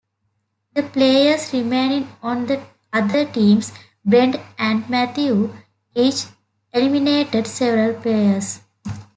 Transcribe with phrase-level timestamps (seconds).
[0.73, 2.59] The players remaining on the
[2.91, 3.71] other teams,
[4.03, 5.53] Brent and Matthew
[5.93, 6.25] each
[6.73, 8.61] eliminated several players.